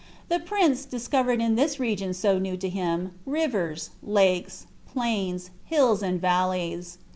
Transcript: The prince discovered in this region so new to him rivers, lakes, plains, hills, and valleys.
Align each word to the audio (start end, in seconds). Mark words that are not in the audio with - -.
The 0.29 0.39
prince 0.39 0.83
discovered 0.85 1.41
in 1.43 1.53
this 1.53 1.79
region 1.79 2.15
so 2.15 2.39
new 2.39 2.57
to 2.57 2.67
him 2.69 3.11
rivers, 3.23 3.91
lakes, 4.01 4.65
plains, 4.87 5.51
hills, 5.65 6.01
and 6.01 6.19
valleys. 6.19 6.97